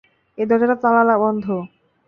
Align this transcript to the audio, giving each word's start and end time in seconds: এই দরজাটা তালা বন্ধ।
এই 0.37 0.45
দরজাটা 0.49 0.75
তালা 0.83 1.15
বন্ধ। 1.23 1.45